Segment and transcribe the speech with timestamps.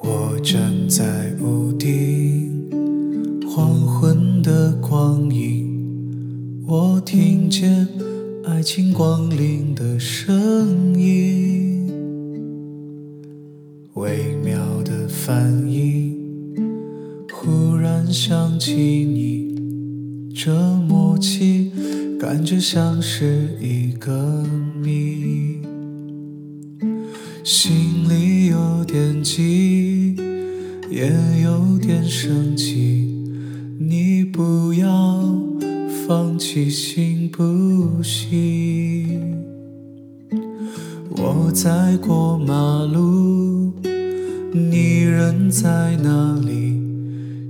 [0.00, 2.70] 我站在屋顶，
[3.46, 7.86] 黄昏的光影，我听见
[8.44, 11.86] 爱情光临的声音，
[13.92, 16.16] 微妙的反应，
[17.30, 20.54] 忽然想起你，这
[20.88, 21.70] 默契，
[22.18, 24.41] 感觉像是一个
[27.44, 30.14] 心里有点急，
[30.88, 33.08] 也有点生气。
[33.80, 35.42] 你不要
[36.06, 39.42] 放弃，行不行？
[41.16, 43.72] 我在过马路，
[44.52, 46.80] 你人在哪里？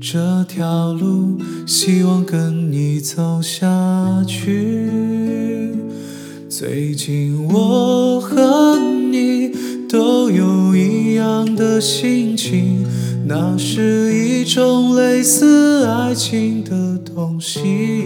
[0.00, 3.68] 这条路，希望跟你走下
[4.26, 4.90] 去。
[6.48, 8.35] 最近我和
[9.96, 12.84] 都有一样的心情，
[13.26, 18.04] 那是一种类似爱情的东西。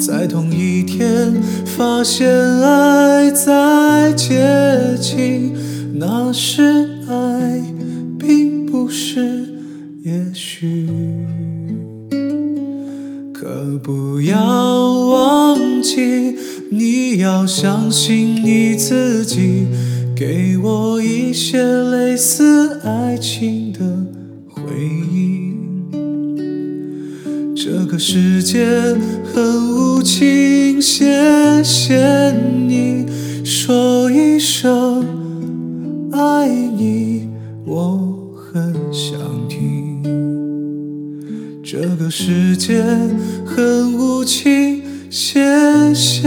[0.00, 1.34] 在同一天
[1.66, 2.26] 发现
[2.62, 5.52] 爱在接近，
[5.92, 7.62] 那是爱，
[8.18, 9.44] 并不是
[10.02, 10.88] 也许。
[13.34, 14.38] 可不要
[15.10, 16.34] 忘记，
[16.72, 19.66] 你要相信你自己，
[20.14, 23.80] 给我一些类似爱情的
[24.48, 24.62] 回
[25.12, 25.58] 应。
[27.56, 28.64] 这个世界
[29.34, 32.30] 很无情，谢谢
[32.68, 33.04] 你，
[33.44, 35.04] 说一声
[36.12, 37.28] 爱你，
[37.66, 40.00] 我很想听。
[41.64, 42.84] 这个世界
[43.44, 45.40] 很无情，谢
[45.92, 46.22] 谢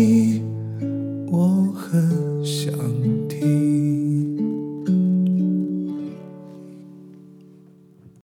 [0.00, 0.39] keep